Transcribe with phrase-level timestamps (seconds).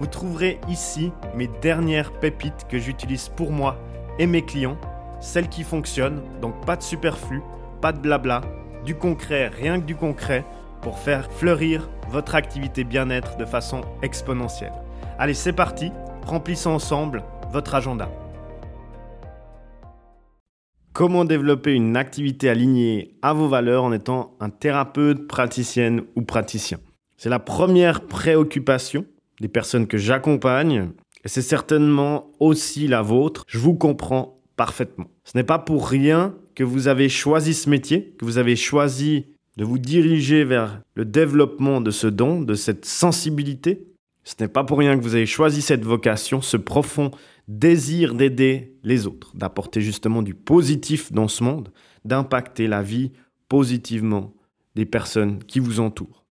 [0.00, 3.78] Vous trouverez ici mes dernières pépites que j'utilise pour moi
[4.18, 4.76] et mes clients,
[5.20, 7.42] celles qui fonctionnent, donc pas de superflu,
[7.80, 8.42] pas de blabla,
[8.84, 10.44] du concret, rien que du concret,
[10.82, 14.72] pour faire fleurir votre activité bien-être de façon exponentielle.
[15.18, 15.92] Allez, c'est parti,
[16.26, 18.10] remplissons ensemble votre agenda.
[20.92, 26.78] Comment développer une activité alignée à vos valeurs en étant un thérapeute, praticienne ou praticien?
[27.16, 29.04] C'est la première préoccupation
[29.40, 30.90] des personnes que j'accompagne
[31.24, 33.44] et c'est certainement aussi la vôtre.
[33.48, 35.06] Je vous comprends parfaitement.
[35.24, 39.26] Ce n'est pas pour rien que vous avez choisi ce métier, que vous avez choisi
[39.56, 43.86] de vous diriger vers le développement de ce don, de cette sensibilité.
[44.24, 47.10] Ce n'est pas pour rien que vous avez choisi cette vocation, ce profond
[47.48, 51.70] désir d'aider les autres, d'apporter justement du positif dans ce monde,
[52.04, 53.12] d'impacter la vie
[53.48, 54.34] positivement
[54.74, 56.23] des personnes qui vous entourent.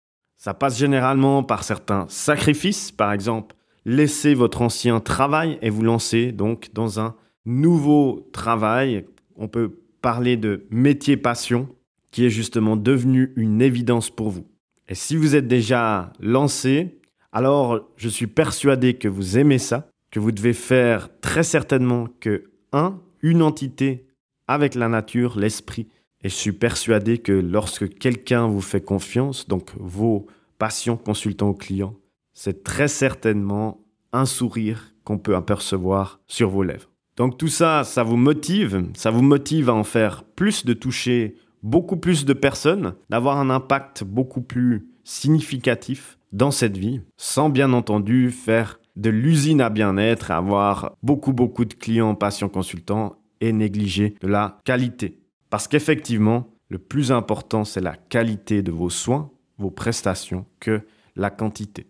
[0.45, 3.55] Ça passe généralement par certains sacrifices, par exemple,
[3.85, 7.15] laisser votre ancien travail et vous lancer donc dans un
[7.47, 9.07] nouveau travail.
[9.37, 11.69] On peut parler de métier passion
[12.11, 14.45] qui est justement devenu une évidence pour vous.
[14.89, 16.99] Et si vous êtes déjà lancé,
[17.31, 22.51] alors je suis persuadé que vous aimez ça que vous devez faire très certainement que,
[22.73, 24.09] un, une entité
[24.49, 25.87] avec la nature, l'esprit.
[26.25, 30.27] Et je suis persuadé que lorsque quelqu'un vous fait confiance, donc vos
[30.59, 31.97] patients consultants aux clients,
[32.33, 33.81] c'est très certainement
[34.13, 36.89] un sourire qu'on peut apercevoir sur vos lèvres.
[37.17, 41.37] Donc tout ça, ça vous motive, ça vous motive à en faire plus, de toucher
[41.63, 47.73] beaucoup plus de personnes, d'avoir un impact beaucoup plus significatif dans cette vie, sans bien
[47.73, 54.15] entendu faire de l'usine à bien-être, avoir beaucoup, beaucoup de clients, patients, consultants et négliger
[54.21, 55.22] de la qualité.
[55.53, 60.81] Parce qu'effectivement, le plus important, c'est la qualité de vos soins, vos prestations, que
[61.15, 61.89] la quantité.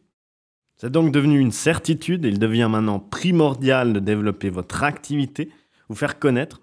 [0.75, 5.49] C'est donc devenu une certitude il devient maintenant primordial de développer votre activité,
[5.89, 6.61] vous faire connaître,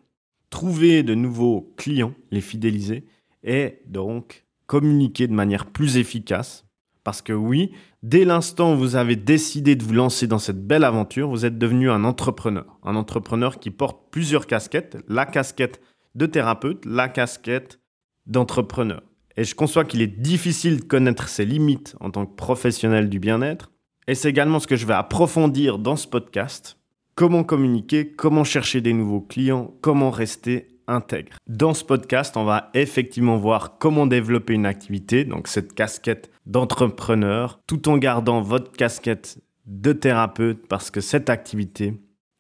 [0.50, 3.06] trouver de nouveaux clients, les fidéliser
[3.44, 6.66] et donc communiquer de manière plus efficace
[7.06, 7.72] parce que oui,
[8.04, 11.58] dès l'instant où vous avez décidé de vous lancer dans cette belle aventure, vous êtes
[11.58, 12.78] devenu un entrepreneur.
[12.84, 14.98] Un entrepreneur qui porte plusieurs casquettes.
[15.08, 15.80] La casquette
[16.16, 17.80] de thérapeute, la casquette
[18.26, 19.02] d'entrepreneur.
[19.38, 23.20] Et je conçois qu'il est difficile de connaître ses limites en tant que professionnel du
[23.20, 23.72] bien-être.
[24.08, 26.78] Et c'est également ce que je vais approfondir dans ce podcast.
[27.16, 31.38] Comment communiquer, comment chercher des nouveaux clients, comment rester intègre.
[31.48, 37.62] Dans ce podcast, on va effectivement voir comment développer une activité, donc cette casquette d'entrepreneur,
[37.68, 41.94] tout en gardant votre casquette de thérapeute, parce que cette activité,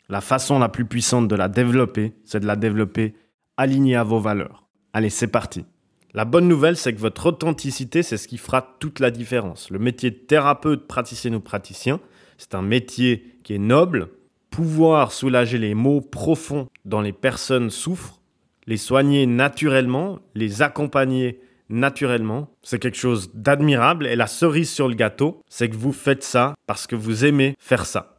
[0.10, 3.14] la façon la plus puissante de la développer, c'est de la développer
[3.60, 4.64] alignée à vos valeurs.
[4.94, 5.66] Allez, c'est parti.
[6.14, 9.70] La bonne nouvelle, c'est que votre authenticité, c'est ce qui fera toute la différence.
[9.70, 12.00] Le métier de thérapeute, praticien ou praticien,
[12.38, 14.08] c'est un métier qui est noble.
[14.50, 18.22] Pouvoir soulager les maux profonds dont les personnes souffrent,
[18.66, 22.50] les soigner naturellement, les accompagner naturellement.
[22.64, 26.56] C'est quelque chose d'admirable et la cerise sur le gâteau, c'est que vous faites ça
[26.66, 28.19] parce que vous aimez faire ça.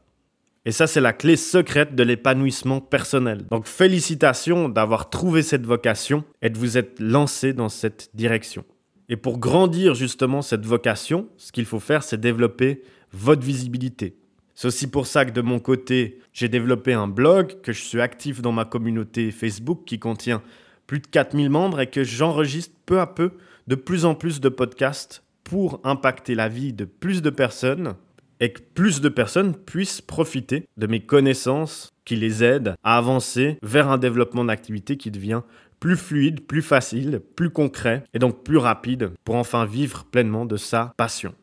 [0.71, 3.45] Et ça, c'est la clé secrète de l'épanouissement personnel.
[3.51, 8.65] Donc félicitations d'avoir trouvé cette vocation et de vous être lancé dans cette direction.
[9.09, 14.15] Et pour grandir justement cette vocation, ce qu'il faut faire, c'est développer votre visibilité.
[14.55, 18.01] C'est aussi pour ça que de mon côté, j'ai développé un blog, que je suis
[18.01, 20.41] actif dans ma communauté Facebook qui contient
[20.87, 23.33] plus de 4000 membres et que j'enregistre peu à peu
[23.67, 27.97] de plus en plus de podcasts pour impacter la vie de plus de personnes
[28.41, 33.59] et que plus de personnes puissent profiter de mes connaissances qui les aident à avancer
[33.63, 35.43] vers un développement d'activité qui devient
[35.79, 40.57] plus fluide, plus facile, plus concret et donc plus rapide pour enfin vivre pleinement de
[40.57, 41.35] sa passion.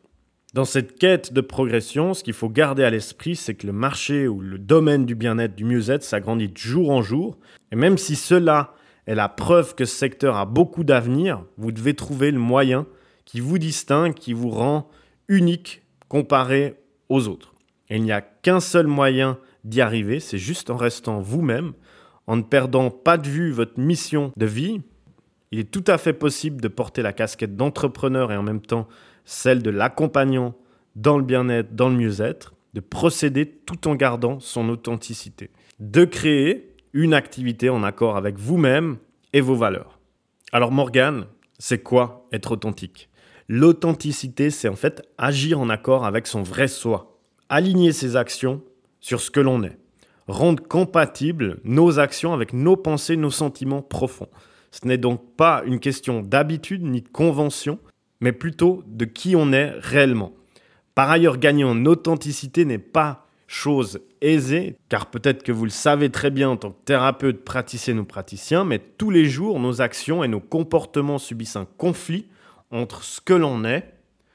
[0.54, 4.28] Dans cette quête de progression, ce qu'il faut garder à l'esprit, c'est que le marché
[4.28, 7.36] ou le domaine du bien-être, du mieux-être, s'agrandit de jour en jour.
[7.70, 8.74] Et même si cela
[9.06, 12.86] est la preuve que ce secteur a beaucoup d'avenir, vous devez trouver le moyen
[13.26, 14.90] qui vous distingue, qui vous rend
[15.28, 16.76] unique comparé
[17.08, 17.54] aux autres.
[17.90, 21.72] Et il n'y a qu'un seul moyen d'y arriver, c'est juste en restant vous-même,
[22.26, 24.82] en ne perdant pas de vue votre mission de vie.
[25.50, 28.86] Il est tout à fait possible de porter la casquette d'entrepreneur et en même temps
[29.24, 30.54] celle de l'accompagnant
[30.96, 35.50] dans le bien-être, dans le mieux-être, de procéder tout en gardant son authenticité.
[35.80, 38.98] De créer une activité en accord avec vous-même
[39.32, 39.98] et vos valeurs.
[40.52, 41.26] Alors Morgane,
[41.58, 43.08] c'est quoi être authentique?
[43.48, 47.18] L'authenticité, c'est en fait agir en accord avec son vrai soi.
[47.48, 48.62] Aligner ses actions
[49.00, 49.78] sur ce que l'on est.
[50.26, 54.28] Rendre compatibles nos actions avec nos pensées, nos sentiments profonds.
[54.70, 57.78] Ce n'est donc pas une question d'habitude ni de convention,
[58.20, 60.34] mais plutôt de qui on est réellement.
[60.94, 66.10] Par ailleurs, gagner en authenticité n'est pas chose aisée, car peut-être que vous le savez
[66.10, 70.22] très bien en tant que thérapeute, praticien ou praticien, mais tous les jours, nos actions
[70.22, 72.26] et nos comportements subissent un conflit
[72.70, 73.94] entre ce que l'on est,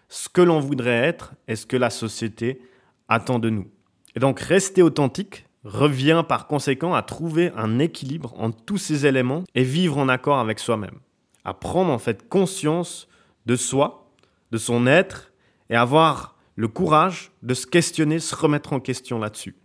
[0.09, 2.61] ce que l'on voudrait être et ce que la société
[3.07, 3.67] attend de nous.
[4.15, 9.43] Et donc rester authentique revient par conséquent à trouver un équilibre entre tous ces éléments
[9.55, 10.99] et vivre en accord avec soi-même.
[11.45, 13.07] À prendre en fait conscience
[13.45, 14.11] de soi,
[14.51, 15.31] de son être
[15.69, 19.55] et avoir le courage de se questionner, se remettre en question là-dessus.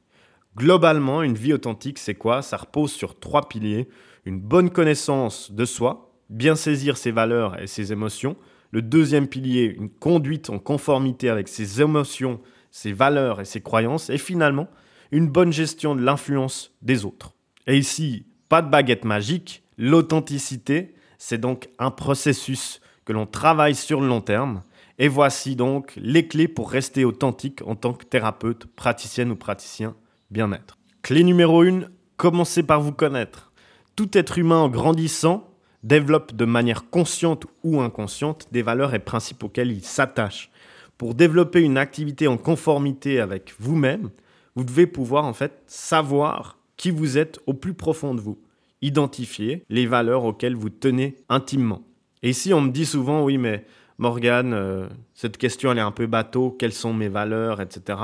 [0.57, 2.43] Globalement, une vie authentique, c'est quoi?
[2.43, 3.89] Ça repose sur trois piliers.
[4.25, 8.37] Une bonne connaissance de soi, bien saisir ses valeurs et ses émotions.
[8.71, 14.11] Le deuxième pilier, une conduite en conformité avec ses émotions, ses valeurs et ses croyances.
[14.11, 14.69] Et finalement,
[15.11, 17.35] une bonne gestion de l'influence des autres.
[17.67, 19.63] Et ici, pas de baguette magique.
[19.79, 24.63] L'authenticité, c'est donc un processus que l'on travaille sur le long terme
[24.99, 29.95] et voici donc les clés pour rester authentique en tant que thérapeute, praticienne ou praticien
[30.31, 30.77] bien-être.
[31.03, 31.83] Clé numéro 1,
[32.17, 33.53] commencez par vous connaître.
[33.97, 35.48] Tout être humain en grandissant
[35.83, 40.51] développe de manière consciente ou inconsciente des valeurs et principes auxquels il s'attache.
[40.97, 44.11] Pour développer une activité en conformité avec vous-même,
[44.57, 48.39] vous devez pouvoir en fait savoir qui vous êtes au plus profond de vous,
[48.83, 51.83] identifier les valeurs auxquelles vous tenez intimement.
[52.23, 53.65] Et ici, on me dit souvent, oui, mais
[53.99, 57.99] Morgane, euh, cette question elle est un peu bateau, quelles sont mes valeurs, etc.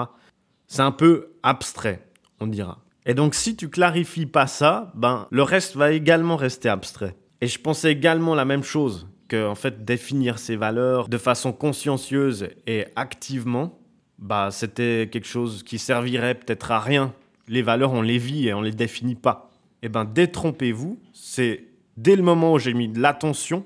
[0.66, 2.06] C'est un peu abstrait,
[2.40, 2.80] on dira.
[3.06, 7.16] Et donc si tu clarifies pas ça, ben le reste va également rester abstrait.
[7.40, 11.52] Et je pensais également la même chose, que en fait définir ses valeurs de façon
[11.52, 13.78] consciencieuse et activement,
[14.18, 17.12] bah c'était quelque chose qui servirait peut-être à rien.
[17.48, 19.50] Les valeurs on les vit et on les définit pas.
[19.82, 21.64] Et ben détrompez-vous, c'est
[21.96, 23.64] dès le moment où j'ai mis de l'attention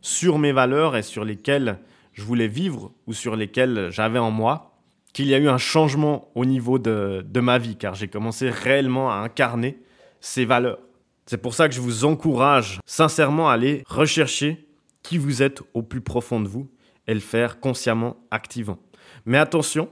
[0.00, 1.78] sur mes valeurs et sur lesquelles
[2.12, 4.78] je voulais vivre ou sur lesquelles j'avais en moi,
[5.12, 9.10] qu'il y a eu un changement au niveau de, ma vie, car j'ai commencé réellement
[9.10, 9.78] à incarner
[10.20, 10.78] ces valeurs.
[11.28, 14.66] C'est pour ça que je vous encourage sincèrement à aller rechercher
[15.02, 16.70] qui vous êtes au plus profond de vous
[17.06, 18.78] et le faire consciemment, activement.
[19.26, 19.90] Mais attention,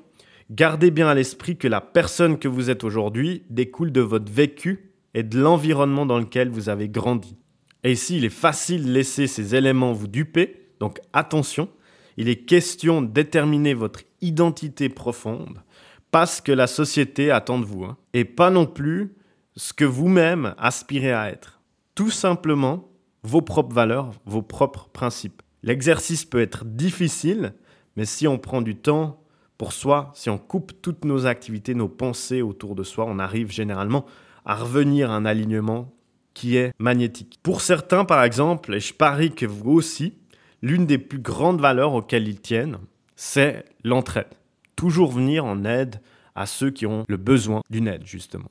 [0.51, 4.95] gardez bien à l'esprit que la personne que vous êtes aujourd'hui découle de votre vécu
[5.13, 7.37] et de l'environnement dans lequel vous avez grandi.
[7.85, 11.69] Et ici, il est facile de laisser ces éléments vous duper, donc attention,
[12.17, 15.63] il est question de déterminer votre identité profonde,
[16.11, 19.13] pas ce que la société attend de vous, hein, et pas non plus
[19.57, 21.61] ce que vous-même aspirez à être.
[21.95, 22.89] Tout simplement
[23.23, 25.43] vos propres valeurs, vos propres principes.
[25.63, 27.55] L'exercice peut être difficile,
[27.97, 29.23] mais si on prend du temps
[29.59, 33.51] pour soi, si on coupe toutes nos activités, nos pensées autour de soi, on arrive
[33.51, 34.05] généralement
[34.45, 35.93] à revenir à un alignement
[36.35, 37.41] qui est magnétique.
[37.43, 40.15] Pour certains, par exemple, et je parie que vous aussi,
[40.61, 42.79] l'une des plus grandes valeurs auxquelles ils tiennent,
[43.17, 44.29] c'est l'entraide.
[44.77, 46.01] Toujours venir en aide
[46.35, 48.51] à ceux qui ont le besoin d'une aide, justement.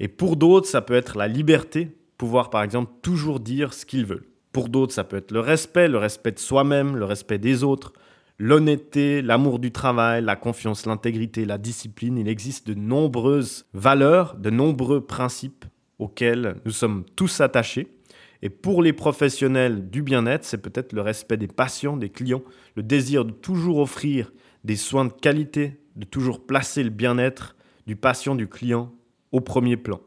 [0.00, 4.06] Et pour d'autres, ça peut être la liberté, pouvoir par exemple toujours dire ce qu'ils
[4.06, 4.26] veulent.
[4.52, 7.92] Pour d'autres, ça peut être le respect, le respect de soi-même, le respect des autres,
[8.38, 12.18] l'honnêteté, l'amour du travail, la confiance, l'intégrité, la discipline.
[12.18, 15.64] Il existe de nombreuses valeurs, de nombreux principes
[15.98, 17.88] auxquels nous sommes tous attachés.
[18.42, 22.42] Et pour les professionnels du bien-être, c'est peut-être le respect des patients, des clients,
[22.76, 24.32] le désir de toujours offrir
[24.64, 28.92] des soins de qualité, de toujours placer le bien-être du patient, du client
[29.34, 30.00] au premier plan.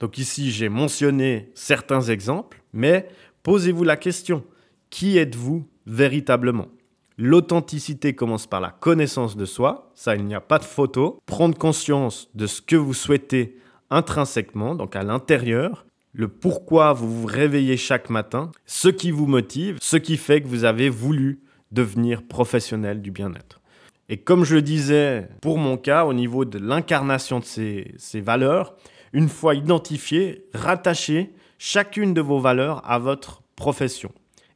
[0.00, 3.08] Donc ici, j'ai mentionné certains exemples, mais
[3.42, 4.44] posez-vous la question,
[4.90, 6.68] qui êtes-vous véritablement?
[7.16, 11.56] L'authenticité commence par la connaissance de soi, ça il n'y a pas de photo, prendre
[11.56, 13.56] conscience de ce que vous souhaitez
[13.88, 19.78] intrinsèquement, donc à l'intérieur, le pourquoi vous vous réveillez chaque matin, ce qui vous motive,
[19.80, 21.40] ce qui fait que vous avez voulu
[21.72, 23.59] devenir professionnel du bien-être.
[24.10, 28.20] Et comme je le disais, pour mon cas, au niveau de l'incarnation de ces, ces
[28.20, 28.74] valeurs,
[29.12, 34.10] une fois identifiées, rattachez chacune de vos valeurs à votre profession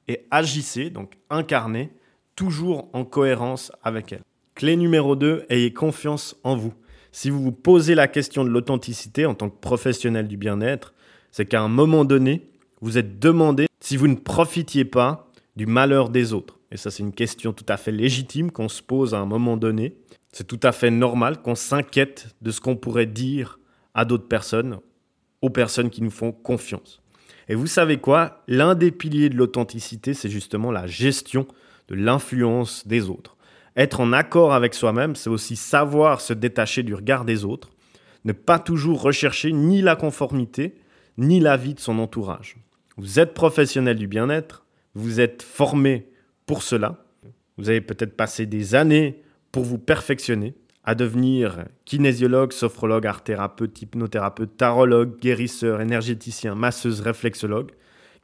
[0.08, 1.92] et agissez, donc incarnez,
[2.34, 4.22] toujours en cohérence avec elles.
[4.56, 6.74] Clé numéro 2, ayez confiance en vous.
[7.12, 10.94] Si vous vous posez la question de l'authenticité en tant que professionnel du bien-être,
[11.30, 16.08] c'est qu'à un moment donné, vous êtes demandé si vous ne profitiez pas du malheur
[16.08, 16.58] des autres.
[16.70, 19.56] Et ça, c'est une question tout à fait légitime qu'on se pose à un moment
[19.56, 19.96] donné.
[20.32, 23.60] C'est tout à fait normal qu'on s'inquiète de ce qu'on pourrait dire
[23.94, 24.78] à d'autres personnes,
[25.40, 27.00] aux personnes qui nous font confiance.
[27.48, 28.42] Et vous savez quoi?
[28.48, 31.46] L'un des piliers de l'authenticité, c'est justement la gestion
[31.88, 33.36] de l'influence des autres.
[33.76, 37.70] Être en accord avec soi-même, c'est aussi savoir se détacher du regard des autres,
[38.24, 40.74] ne pas toujours rechercher ni la conformité,
[41.18, 42.56] ni l'avis de son entourage.
[42.96, 44.63] Vous êtes professionnel du bien-être,
[44.94, 46.08] vous êtes formé
[46.46, 47.04] pour cela,
[47.56, 49.22] vous avez peut-être passé des années
[49.52, 57.70] pour vous perfectionner à devenir kinésiologue, sophrologue, art thérapeute, hypnothérapeute, tarologue, guérisseur, énergéticien, masseuse, réflexologue.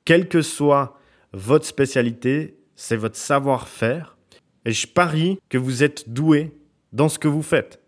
[0.04, 0.98] Quelle que soit
[1.32, 4.16] votre spécialité, c'est votre savoir-faire.
[4.64, 6.52] Et je parie que vous êtes doué
[6.92, 7.80] dans ce que vous faites.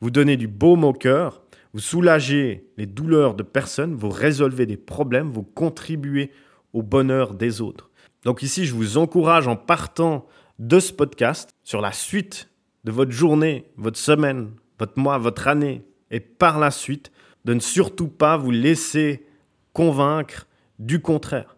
[0.00, 1.42] Vous donnez du baume au cœur,
[1.74, 6.30] vous soulagez les douleurs de personnes, vous résolvez des problèmes, vous contribuez
[6.72, 7.87] au bonheur des autres.
[8.24, 10.26] Donc ici, je vous encourage en partant
[10.58, 12.48] de ce podcast sur la suite
[12.84, 17.12] de votre journée, votre semaine, votre mois, votre année, et par la suite,
[17.44, 19.26] de ne surtout pas vous laisser
[19.72, 20.46] convaincre
[20.78, 21.56] du contraire.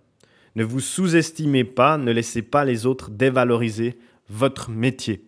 [0.56, 3.98] Ne vous sous-estimez pas, ne laissez pas les autres dévaloriser
[4.28, 5.24] votre métier.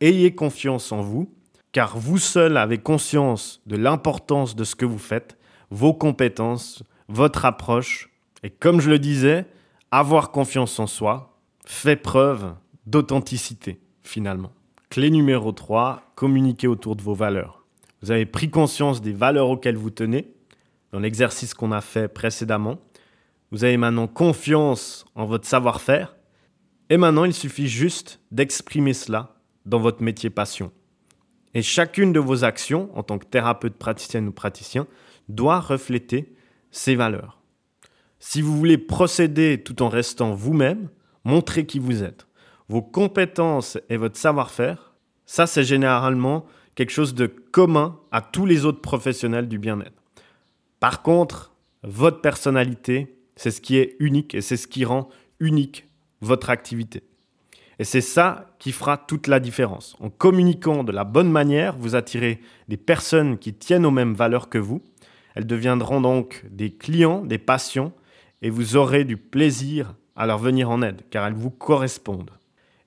[0.00, 1.32] Ayez confiance en vous,
[1.70, 5.38] car vous seul avez conscience de l'importance de ce que vous faites,
[5.70, 8.10] vos compétences, votre approche,
[8.42, 9.46] et comme je le disais,
[9.92, 12.54] avoir confiance en soi fait preuve
[12.86, 14.50] d'authenticité finalement.
[14.88, 17.64] Clé numéro 3, communiquer autour de vos valeurs.
[18.00, 20.34] Vous avez pris conscience des valeurs auxquelles vous tenez
[20.92, 22.78] dans l'exercice qu'on a fait précédemment.
[23.50, 26.16] Vous avez maintenant confiance en votre savoir-faire.
[26.88, 30.72] Et maintenant, il suffit juste d'exprimer cela dans votre métier passion.
[31.54, 34.86] Et chacune de vos actions, en tant que thérapeute, praticienne ou praticien,
[35.28, 36.34] doit refléter
[36.70, 37.41] ces valeurs.
[38.24, 40.88] Si vous voulez procéder tout en restant vous-même,
[41.24, 42.28] montrez qui vous êtes
[42.68, 44.94] vos compétences et votre savoir-faire,
[45.26, 50.00] ça c'est généralement quelque chose de commun à tous les autres professionnels du bien-être.
[50.78, 51.52] Par contre,
[51.82, 55.08] votre personnalité, c'est ce qui est unique et c'est ce qui rend
[55.40, 55.88] unique
[56.20, 57.02] votre activité.
[57.80, 59.96] Et c'est ça qui fera toute la différence.
[59.98, 64.48] En communiquant de la bonne manière, vous attirez des personnes qui tiennent aux mêmes valeurs
[64.48, 64.80] que vous.
[65.34, 67.92] Elles deviendront donc des clients, des patients,
[68.42, 72.32] et vous aurez du plaisir à leur venir en aide, car elles vous correspondent.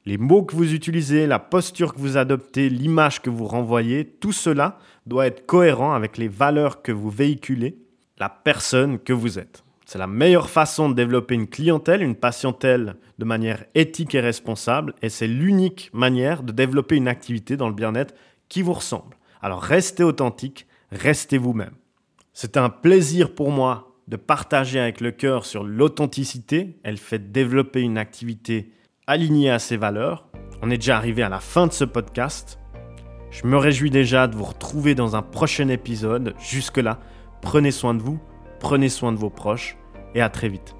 [0.05, 4.33] Les mots que vous utilisez, la posture que vous adoptez, l'image que vous renvoyez, tout
[4.33, 7.79] cela doit être cohérent avec les valeurs que vous véhiculez,
[8.19, 9.63] la personne que vous êtes.
[9.85, 14.93] C'est la meilleure façon de développer une clientèle, une patientèle de manière éthique et responsable,
[15.01, 18.13] et c'est l'unique manière de développer une activité dans le bien-être
[18.49, 19.17] qui vous ressemble.
[19.41, 21.75] Alors restez authentique, restez vous-même.
[22.33, 26.77] C'est un plaisir pour moi de partager avec le cœur sur l'authenticité.
[26.83, 28.71] Elle fait développer une activité
[29.07, 30.27] aligné à ses valeurs.
[30.61, 32.59] On est déjà arrivé à la fin de ce podcast.
[33.31, 36.35] Je me réjouis déjà de vous retrouver dans un prochain épisode.
[36.39, 36.99] Jusque-là,
[37.41, 38.19] prenez soin de vous,
[38.59, 39.77] prenez soin de vos proches
[40.13, 40.75] et à très vite.